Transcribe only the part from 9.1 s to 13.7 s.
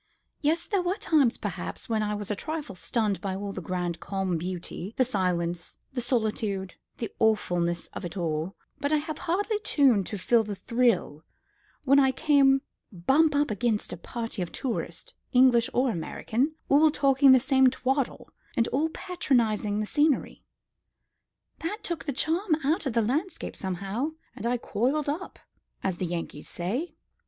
hardly time to feel the thrill when I came bump up